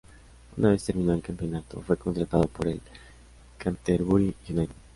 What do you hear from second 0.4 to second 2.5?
Una vez terminó el campeonato, fue contratado